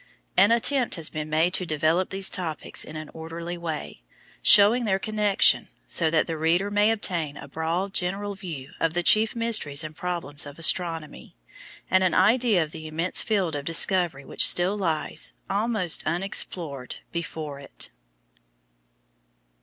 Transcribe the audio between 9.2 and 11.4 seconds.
mysteries and problems of astronomy,